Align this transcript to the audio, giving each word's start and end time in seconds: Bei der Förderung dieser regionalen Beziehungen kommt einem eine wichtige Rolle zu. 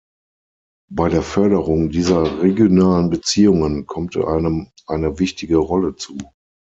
Bei 0.89 1.09
der 1.09 1.21
Förderung 1.21 1.91
dieser 1.91 2.41
regionalen 2.41 3.11
Beziehungen 3.11 3.85
kommt 3.85 4.17
einem 4.17 4.71
eine 4.87 5.19
wichtige 5.19 5.57
Rolle 5.57 5.95
zu. 5.95 6.17